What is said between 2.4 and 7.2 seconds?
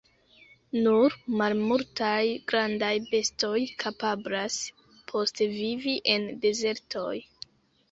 grandaj bestoj kapablas postvivi en dezertoj.